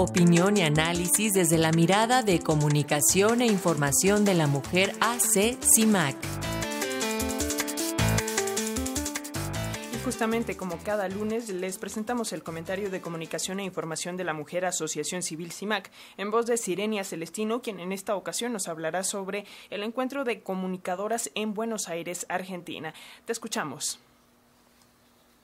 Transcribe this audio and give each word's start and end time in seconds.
Opinión 0.00 0.56
y 0.56 0.62
análisis 0.62 1.32
desde 1.32 1.58
la 1.58 1.72
mirada 1.72 2.22
de 2.22 2.38
comunicación 2.38 3.42
e 3.42 3.46
información 3.46 4.24
de 4.24 4.34
la 4.34 4.46
mujer 4.46 4.92
AC 5.00 5.58
CIMAC. 5.74 6.14
Y 9.92 10.04
justamente 10.04 10.56
como 10.56 10.78
cada 10.84 11.08
lunes 11.08 11.48
les 11.48 11.78
presentamos 11.78 12.32
el 12.32 12.44
comentario 12.44 12.90
de 12.90 13.00
comunicación 13.00 13.58
e 13.58 13.64
información 13.64 14.16
de 14.16 14.22
la 14.22 14.34
mujer 14.34 14.66
Asociación 14.66 15.24
Civil 15.24 15.50
CIMAC 15.50 15.90
en 16.16 16.30
voz 16.30 16.46
de 16.46 16.58
Sirenia 16.58 17.02
Celestino, 17.02 17.60
quien 17.60 17.80
en 17.80 17.90
esta 17.90 18.14
ocasión 18.14 18.52
nos 18.52 18.68
hablará 18.68 19.02
sobre 19.02 19.46
el 19.68 19.82
encuentro 19.82 20.22
de 20.22 20.44
comunicadoras 20.44 21.32
en 21.34 21.54
Buenos 21.54 21.88
Aires, 21.88 22.24
Argentina. 22.28 22.94
Te 23.24 23.32
escuchamos. 23.32 23.98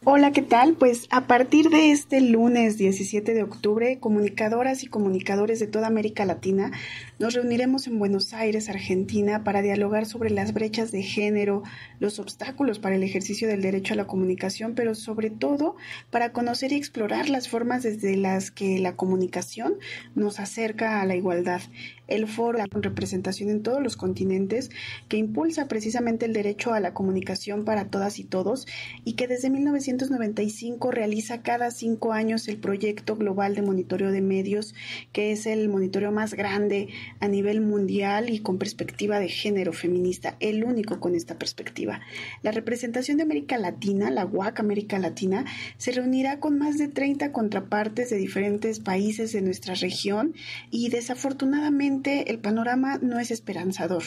Hola, 0.06 0.32
¿qué 0.32 0.42
tal? 0.42 0.74
Pues 0.74 1.06
a 1.08 1.26
partir 1.26 1.70
de 1.70 1.90
este 1.90 2.20
lunes 2.20 2.76
17 2.76 3.32
de 3.32 3.42
octubre, 3.42 3.98
comunicadoras 4.00 4.82
y 4.82 4.86
comunicadores 4.86 5.60
de 5.60 5.66
toda 5.66 5.86
América 5.86 6.26
Latina 6.26 6.72
nos 7.18 7.32
reuniremos 7.32 7.86
en 7.86 7.98
Buenos 7.98 8.34
Aires, 8.34 8.68
Argentina, 8.68 9.44
para 9.44 9.62
dialogar 9.62 10.04
sobre 10.04 10.28
las 10.28 10.52
brechas 10.52 10.92
de 10.92 11.02
género, 11.02 11.62
los 12.00 12.18
obstáculos 12.18 12.78
para 12.78 12.96
el 12.96 13.02
ejercicio 13.02 13.48
del 13.48 13.62
derecho 13.62 13.94
a 13.94 13.96
la 13.96 14.06
comunicación, 14.06 14.74
pero 14.74 14.94
sobre 14.94 15.30
todo 15.30 15.74
para 16.10 16.32
conocer 16.32 16.72
y 16.72 16.76
explorar 16.76 17.30
las 17.30 17.48
formas 17.48 17.82
desde 17.82 18.14
las 18.18 18.50
que 18.50 18.78
la 18.80 18.96
comunicación 18.96 19.76
nos 20.14 20.38
acerca 20.38 21.00
a 21.00 21.06
la 21.06 21.16
igualdad 21.16 21.62
el 22.06 22.26
foro 22.28 22.58
con 22.70 22.82
representación 22.82 23.50
en 23.50 23.62
todos 23.62 23.82
los 23.82 23.96
continentes 23.96 24.70
que 25.08 25.16
impulsa 25.16 25.68
precisamente 25.68 26.26
el 26.26 26.32
derecho 26.32 26.74
a 26.74 26.80
la 26.80 26.92
comunicación 26.92 27.64
para 27.64 27.86
todas 27.86 28.18
y 28.18 28.24
todos 28.24 28.66
y 29.04 29.14
que 29.14 29.26
desde 29.26 29.50
1995 29.94 30.90
realiza 30.90 31.42
cada 31.42 31.70
cinco 31.70 32.12
años 32.12 32.48
el 32.48 32.56
proyecto 32.56 33.16
global 33.16 33.54
de 33.54 33.62
monitoreo 33.62 34.10
de 34.10 34.20
medios, 34.20 34.74
que 35.12 35.30
es 35.32 35.46
el 35.46 35.68
monitoreo 35.68 36.10
más 36.10 36.34
grande 36.34 36.88
a 37.20 37.28
nivel 37.28 37.60
mundial 37.60 38.28
y 38.28 38.40
con 38.40 38.58
perspectiva 38.58 39.20
de 39.20 39.28
género 39.28 39.72
feminista, 39.72 40.36
el 40.40 40.64
único 40.64 40.98
con 40.98 41.14
esta 41.14 41.38
perspectiva. 41.38 42.00
La 42.42 42.50
representación 42.50 43.18
de 43.18 43.22
América 43.22 43.56
Latina, 43.56 44.10
la 44.10 44.26
UAC 44.26 44.58
América 44.60 44.98
Latina, 44.98 45.44
se 45.76 45.92
reunirá 45.92 46.40
con 46.40 46.58
más 46.58 46.76
de 46.76 46.88
30 46.88 47.30
contrapartes 47.32 48.10
de 48.10 48.16
diferentes 48.16 48.80
países 48.80 49.32
de 49.32 49.42
nuestra 49.42 49.74
región 49.74 50.34
y 50.70 50.88
desafortunadamente 50.88 52.30
el 52.30 52.38
panorama 52.40 52.98
no 53.00 53.20
es 53.20 53.30
esperanzador. 53.30 54.02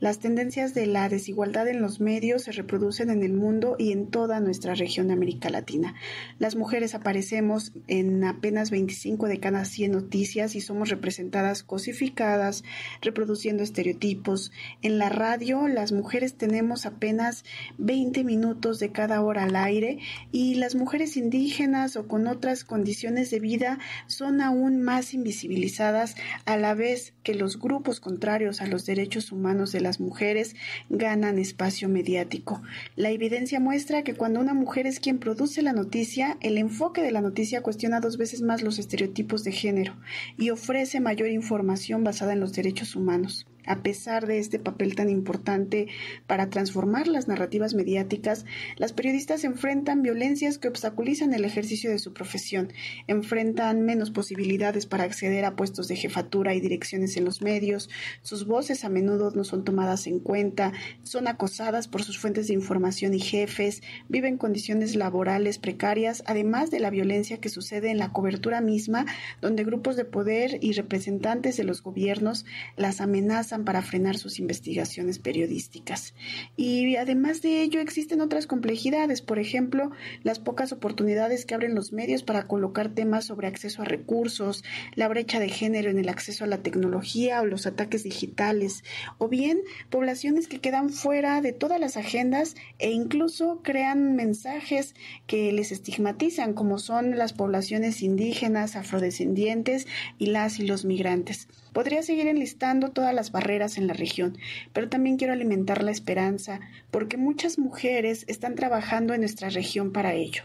Las 0.00 0.18
tendencias 0.18 0.72
de 0.72 0.86
la 0.86 1.08
desigualdad 1.08 1.68
en 1.68 1.82
los 1.82 2.00
medios 2.00 2.44
se 2.44 2.52
reproducen 2.52 3.10
en 3.10 3.22
el 3.22 3.34
mundo 3.34 3.76
y 3.78 3.92
en 3.92 4.06
toda 4.06 4.40
nuestra 4.40 4.74
región 4.74 5.08
de 5.08 5.12
América 5.12 5.25
Latina. 5.50 5.94
Las 6.38 6.56
mujeres 6.56 6.94
aparecemos 6.94 7.72
en 7.88 8.24
apenas 8.24 8.70
25 8.70 9.26
de 9.26 9.40
cada 9.40 9.64
100 9.64 9.92
noticias 9.92 10.54
y 10.54 10.60
somos 10.60 10.88
representadas 10.88 11.62
cosificadas, 11.62 12.64
reproduciendo 13.02 13.62
estereotipos. 13.62 14.52
En 14.82 14.98
la 14.98 15.08
radio, 15.08 15.68
las 15.68 15.92
mujeres 15.92 16.34
tenemos 16.34 16.86
apenas 16.86 17.44
20 17.78 18.24
minutos 18.24 18.78
de 18.78 18.92
cada 18.92 19.22
hora 19.22 19.44
al 19.44 19.56
aire 19.56 19.98
y 20.32 20.54
las 20.54 20.74
mujeres 20.74 21.16
indígenas 21.16 21.96
o 21.96 22.06
con 22.06 22.26
otras 22.26 22.64
condiciones 22.64 23.30
de 23.30 23.40
vida 23.40 23.78
son 24.06 24.40
aún 24.40 24.82
más 24.82 25.14
invisibilizadas 25.14 26.14
a 26.44 26.56
la 26.56 26.74
vez 26.74 27.14
que 27.22 27.34
los 27.34 27.58
grupos 27.58 28.00
contrarios 28.00 28.60
a 28.60 28.66
los 28.66 28.86
derechos 28.86 29.32
humanos 29.32 29.72
de 29.72 29.80
las 29.80 30.00
mujeres 30.00 30.54
ganan 30.88 31.38
espacio 31.38 31.88
mediático. 31.88 32.62
La 32.94 33.10
evidencia 33.10 33.60
muestra 33.60 34.02
que 34.02 34.14
cuando 34.14 34.40
una 34.40 34.54
mujer 34.54 34.86
es 34.86 35.00
quien 35.00 35.15
produce 35.18 35.62
la 35.62 35.72
noticia, 35.72 36.36
el 36.40 36.58
enfoque 36.58 37.02
de 37.02 37.12
la 37.12 37.20
noticia 37.20 37.62
cuestiona 37.62 38.00
dos 38.00 38.16
veces 38.16 38.42
más 38.42 38.62
los 38.62 38.78
estereotipos 38.78 39.44
de 39.44 39.52
género 39.52 39.94
y 40.36 40.50
ofrece 40.50 41.00
mayor 41.00 41.28
información 41.28 42.04
basada 42.04 42.32
en 42.32 42.40
los 42.40 42.52
derechos 42.52 42.96
humanos 42.96 43.46
a 43.66 43.82
pesar 43.82 44.26
de 44.26 44.38
este 44.38 44.58
papel 44.58 44.94
tan 44.94 45.10
importante 45.10 45.88
para 46.26 46.48
transformar 46.48 47.08
las 47.08 47.28
narrativas 47.28 47.74
mediáticas, 47.74 48.44
las 48.76 48.92
periodistas 48.92 49.44
enfrentan 49.44 50.02
violencias 50.02 50.58
que 50.58 50.68
obstaculizan 50.68 51.34
el 51.34 51.44
ejercicio 51.44 51.90
de 51.90 51.98
su 51.98 52.12
profesión, 52.12 52.72
enfrentan 53.06 53.82
menos 53.82 54.10
posibilidades 54.10 54.86
para 54.86 55.04
acceder 55.04 55.44
a 55.44 55.56
puestos 55.56 55.88
de 55.88 55.96
jefatura 55.96 56.54
y 56.54 56.60
direcciones 56.60 57.16
en 57.16 57.24
los 57.24 57.42
medios, 57.42 57.90
sus 58.22 58.46
voces 58.46 58.84
a 58.84 58.88
menudo 58.88 59.30
no 59.32 59.44
son 59.44 59.64
tomadas 59.64 60.06
en 60.06 60.20
cuenta, 60.20 60.72
son 61.02 61.28
acosadas 61.28 61.88
por 61.88 62.02
sus 62.02 62.18
fuentes 62.18 62.48
de 62.48 62.54
información 62.54 63.14
y 63.14 63.20
jefes, 63.20 63.82
viven 64.08 64.38
condiciones 64.38 64.96
laborales 64.96 65.58
precarias, 65.58 66.22
además 66.26 66.70
de 66.70 66.80
la 66.80 66.90
violencia 66.90 67.38
que 67.38 67.48
sucede 67.48 67.90
en 67.90 67.98
la 67.98 68.12
cobertura 68.12 68.60
misma, 68.60 69.06
donde 69.40 69.64
grupos 69.64 69.96
de 69.96 70.04
poder 70.04 70.58
y 70.60 70.72
representantes 70.72 71.56
de 71.56 71.64
los 71.64 71.82
gobiernos 71.82 72.44
las 72.76 73.00
amenazan 73.00 73.55
para 73.64 73.82
frenar 73.82 74.16
sus 74.16 74.38
investigaciones 74.38 75.18
periodísticas. 75.18 76.14
Y 76.56 76.96
además 76.96 77.42
de 77.42 77.62
ello 77.62 77.80
existen 77.80 78.20
otras 78.20 78.46
complejidades, 78.46 79.22
por 79.22 79.38
ejemplo, 79.38 79.90
las 80.22 80.38
pocas 80.38 80.72
oportunidades 80.72 81.46
que 81.46 81.54
abren 81.54 81.74
los 81.74 81.92
medios 81.92 82.22
para 82.22 82.46
colocar 82.46 82.88
temas 82.90 83.24
sobre 83.24 83.46
acceso 83.46 83.82
a 83.82 83.84
recursos, 83.84 84.64
la 84.94 85.08
brecha 85.08 85.40
de 85.40 85.48
género 85.48 85.90
en 85.90 85.98
el 85.98 86.08
acceso 86.08 86.44
a 86.44 86.48
la 86.48 86.58
tecnología 86.58 87.40
o 87.40 87.46
los 87.46 87.66
ataques 87.66 88.02
digitales, 88.02 88.84
o 89.18 89.28
bien 89.28 89.60
poblaciones 89.90 90.48
que 90.48 90.60
quedan 90.60 90.90
fuera 90.90 91.40
de 91.40 91.52
todas 91.52 91.80
las 91.80 91.96
agendas 91.96 92.54
e 92.78 92.90
incluso 92.90 93.60
crean 93.62 94.16
mensajes 94.16 94.94
que 95.26 95.52
les 95.52 95.72
estigmatizan, 95.72 96.54
como 96.54 96.78
son 96.78 97.16
las 97.18 97.32
poblaciones 97.32 98.02
indígenas, 98.02 98.76
afrodescendientes 98.76 99.86
y 100.18 100.26
las 100.26 100.58
y 100.58 100.66
los 100.66 100.84
migrantes. 100.84 101.48
Podría 101.76 102.02
seguir 102.02 102.26
enlistando 102.26 102.88
todas 102.88 103.14
las 103.14 103.32
barreras 103.32 103.76
en 103.76 103.86
la 103.86 103.92
región, 103.92 104.38
pero 104.72 104.88
también 104.88 105.18
quiero 105.18 105.34
alimentar 105.34 105.82
la 105.82 105.90
esperanza 105.90 106.60
porque 106.90 107.18
muchas 107.18 107.58
mujeres 107.58 108.24
están 108.28 108.54
trabajando 108.54 109.12
en 109.12 109.20
nuestra 109.20 109.50
región 109.50 109.92
para 109.92 110.14
ello. 110.14 110.44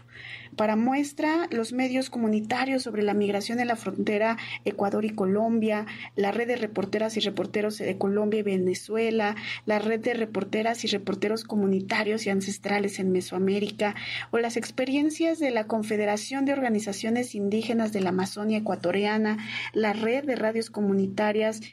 Para 0.56 0.76
muestra, 0.76 1.48
los 1.50 1.72
medios 1.72 2.10
comunitarios 2.10 2.82
sobre 2.82 3.02
la 3.02 3.14
migración 3.14 3.58
en 3.60 3.68
la 3.68 3.76
frontera 3.76 4.36
Ecuador 4.66 5.06
y 5.06 5.10
Colombia, 5.14 5.86
la 6.14 6.30
red 6.30 6.46
de 6.46 6.56
reporteras 6.56 7.16
y 7.16 7.20
reporteros 7.20 7.78
de 7.78 7.96
Colombia 7.96 8.40
y 8.40 8.42
Venezuela, 8.42 9.34
la 9.64 9.78
red 9.78 10.00
de 10.00 10.12
reporteras 10.12 10.84
y 10.84 10.88
reporteros 10.88 11.44
comunitarios 11.44 12.26
y 12.26 12.30
ancestrales 12.30 12.98
en 12.98 13.12
Mesoamérica, 13.12 13.94
o 14.30 14.38
las 14.38 14.58
experiencias 14.58 15.38
de 15.38 15.50
la 15.50 15.64
Confederación 15.64 16.44
de 16.44 16.52
Organizaciones 16.52 17.34
Indígenas 17.34 17.94
de 17.94 18.02
la 18.02 18.10
Amazonia 18.10 18.58
Ecuatoriana, 18.58 19.38
la 19.72 19.94
red 19.94 20.26
de 20.26 20.36
radios 20.36 20.68
comunitarias 20.68 21.21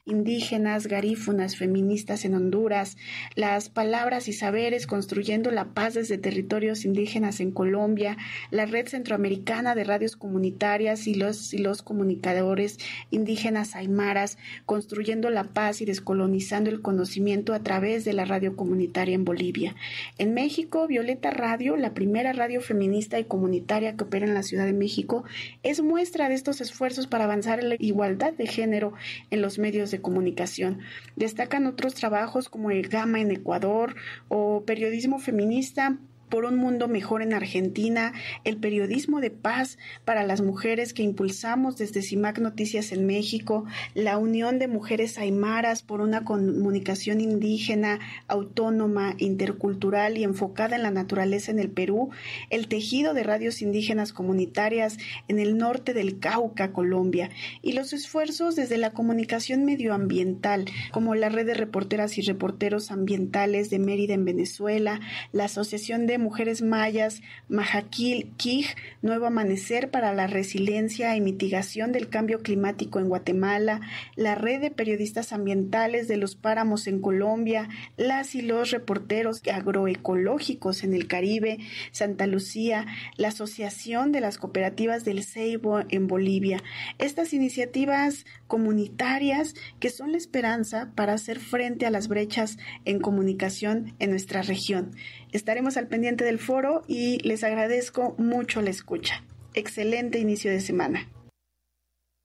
indígenas, 0.06 0.88
garífunas, 0.88 1.56
feministas 1.56 2.24
en 2.24 2.36
Honduras, 2.36 2.98
las 3.36 3.70
palabras 3.70 4.28
y 4.28 4.34
saberes 4.34 4.86
construyendo 4.86 5.50
la 5.50 5.74
paz 5.74 5.96
desde 5.96 6.18
territorios 6.20 6.86
indígenas 6.86 7.40
en 7.40 7.52
Colombia, 7.52 8.18
la 8.52 8.68
Red 8.68 8.88
Centroamericana 8.88 9.74
de 9.74 9.84
Radios 9.84 10.16
Comunitarias 10.16 11.08
y 11.08 11.16
los, 11.16 11.54
y 11.54 11.58
los 11.58 11.82
comunicadores 11.82 12.78
indígenas 13.10 13.76
aymaras, 13.76 14.38
construyendo 14.66 15.30
la 15.32 15.46
paz 15.46 15.82
y 15.82 15.86
descolonizando 15.86 16.70
el 16.70 16.82
conocimiento 16.82 17.54
a 17.54 17.64
través 17.64 18.06
de 18.06 18.14
la 18.14 18.26
radio 18.26 18.56
comunitaria 18.56 19.16
en 19.16 19.26
Bolivia. 19.26 19.76
En 20.20 20.34
México, 20.36 20.86
Violeta 20.86 21.32
Radio, 21.32 21.76
la 21.76 21.96
primera 21.96 22.34
radio 22.34 22.62
feminista 22.62 23.20
y 23.20 23.24
comunitaria 23.24 23.96
que 23.96 24.04
opera 24.04 24.28
en 24.28 24.36
la 24.36 24.44
Ciudad 24.44 24.66
de 24.66 24.74
México, 24.74 25.24
es 25.64 25.82
muestra 25.82 26.30
de 26.30 26.36
estos 26.36 26.62
esfuerzos 26.62 27.08
para 27.08 27.24
avanzar 27.24 27.60
en 27.60 27.70
la 27.70 27.76
igualdad 27.80 28.34
de 28.34 28.46
género 28.46 28.94
los 29.42 29.60
medios 29.60 29.92
de 29.92 30.02
comunicación. 30.02 30.80
Destacan 31.16 31.66
otros 31.66 31.94
trabajos 31.94 32.50
como 32.50 32.72
el 32.72 32.88
Gama 32.88 33.20
en 33.20 33.32
Ecuador 33.32 33.96
o 34.28 34.64
periodismo 34.66 35.20
feminista 35.20 35.98
por 36.30 36.46
un 36.46 36.56
mundo 36.56 36.88
mejor 36.88 37.22
en 37.22 37.34
Argentina, 37.34 38.14
el 38.44 38.58
periodismo 38.58 39.20
de 39.20 39.32
paz 39.32 39.78
para 40.06 40.24
las 40.24 40.42
mujeres 40.42 40.94
que 40.94 41.04
impulsamos 41.04 41.78
desde 41.78 42.02
CIMAC 42.02 42.40
Noticias 42.40 42.92
en 42.92 43.06
México, 43.06 43.66
la 43.96 44.18
Unión 44.18 44.60
de 44.60 44.68
Mujeres 44.68 45.18
Aymaras 45.18 45.82
por 45.82 46.02
una 46.02 46.24
comunicación 46.24 47.20
indígena, 47.20 48.00
autónoma, 48.28 49.16
intercultural 49.18 50.18
y 50.18 50.24
enfocada 50.24 50.76
en 50.76 50.84
la 50.84 50.92
naturaleza 50.92 51.52
en 51.52 51.60
el 51.60 51.72
Perú, 51.72 52.12
el 52.50 52.68
tejido 52.68 53.14
de 53.14 53.24
radios 53.24 53.62
indígenas 53.62 54.14
comunitarias 54.14 54.98
en 55.28 55.40
el 55.40 55.58
norte 55.58 55.94
del 55.94 56.20
Cauca, 56.20 56.72
Colombia, 56.72 57.30
y 57.62 57.74
los 57.74 57.94
esfuerzos 57.94 58.56
desde 58.56 58.78
la 58.78 58.92
comunicación 58.92 59.66
medioambiental, 59.66 60.66
como 60.92 61.16
la 61.16 61.30
red 61.30 61.48
de 61.48 61.56
reporteras 61.56 62.18
y 62.18 62.22
reporteros 62.22 62.92
ambientales 62.92 63.70
de 63.70 63.80
Mérida 63.80 64.14
en 64.14 64.26
Venezuela, 64.26 65.00
la 65.32 65.46
Asociación 65.46 66.06
de 66.06 66.19
Mujeres 66.20 66.62
Mayas, 66.62 67.22
Majaquil 67.48 68.32
Quij, 68.38 68.76
Nuevo 69.02 69.26
Amanecer 69.26 69.90
para 69.90 70.14
la 70.14 70.28
Resiliencia 70.28 71.16
y 71.16 71.22
Mitigación 71.22 71.92
del 71.92 72.10
Cambio 72.10 72.40
Climático 72.40 73.00
en 73.00 73.10
Guatemala, 73.10 73.82
la 74.16 74.36
Red 74.36 74.62
de 74.62 74.72
Periodistas 74.72 75.34
Ambientales 75.34 76.08
de 76.08 76.18
los 76.18 76.36
Páramos 76.36 76.88
en 76.88 77.02
Colombia, 77.02 77.70
las 77.98 78.36
y 78.36 78.42
los 78.42 78.72
reporteros 78.72 79.42
agroecológicos 79.52 80.84
en 80.84 80.94
el 80.94 81.08
Caribe, 81.08 81.60
Santa 81.92 82.28
Lucía, 82.28 82.86
la 83.18 83.30
Asociación 83.30 84.12
de 84.12 84.22
las 84.22 84.38
Cooperativas 84.38 85.06
del 85.06 85.24
Ceibo 85.24 85.80
en 85.90 86.08
Bolivia. 86.08 86.62
Estas 86.98 87.34
iniciativas 87.34 88.26
comunitarias 88.48 89.54
que 89.80 89.90
son 89.90 90.12
la 90.12 90.18
esperanza 90.18 90.92
para 90.96 91.14
hacer 91.14 91.40
frente 91.40 91.86
a 91.86 91.92
las 91.92 92.08
brechas 92.08 92.58
en 92.86 93.00
comunicación 93.00 93.96
en 94.00 94.10
nuestra 94.12 94.42
región. 94.42 94.96
Estaremos 95.32 95.78
al 95.78 95.88
pendiente 95.88 96.24
del 96.24 96.40
foro 96.40 96.84
y 96.88 97.20
les 97.20 97.44
agradezco 97.44 98.16
mucho 98.18 98.62
la 98.62 98.72
escucha. 98.72 99.24
Excelente 99.54 100.20
inicio 100.20 100.52
de 100.52 100.62
semana. 100.62 101.08